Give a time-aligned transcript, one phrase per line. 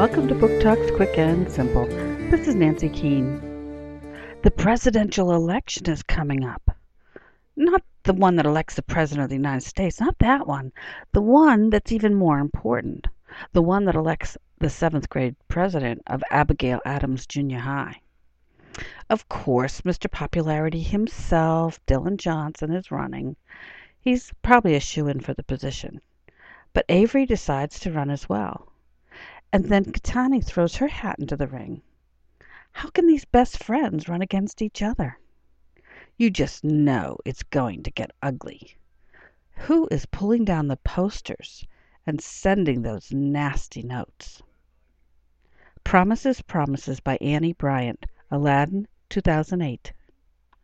[0.00, 1.84] Welcome to Book Talks Quick and Simple.
[2.30, 3.38] This is Nancy Keane.
[4.42, 6.74] The presidential election is coming up.
[7.54, 10.72] Not the one that elects the President of the United States, not that one.
[11.12, 13.08] The one that's even more important.
[13.52, 18.00] The one that elects the seventh grade president of Abigail Adams Junior High.
[19.10, 20.10] Of course, Mr.
[20.10, 23.36] Popularity himself, Dylan Johnson, is running.
[24.00, 26.00] He's probably a shoe in for the position.
[26.72, 28.69] But Avery decides to run as well.
[29.52, 31.82] And then Katani throws her hat into the ring.
[32.72, 35.18] How can these best friends run against each other?
[36.16, 38.76] You just know it's going to get ugly.
[39.66, 41.66] Who is pulling down the posters
[42.06, 44.40] and sending those nasty notes?
[45.82, 49.92] Promises, Promises by Annie Bryant, Aladdin, 2008.